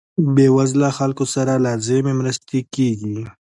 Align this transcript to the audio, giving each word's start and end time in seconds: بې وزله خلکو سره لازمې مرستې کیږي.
بې 0.35 0.47
وزله 0.57 0.89
خلکو 0.97 1.25
سره 1.35 1.53
لازمې 1.65 2.13
مرستې 2.21 2.59
کیږي. 2.75 3.17